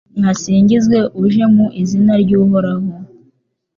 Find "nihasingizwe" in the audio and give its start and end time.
0.17-0.97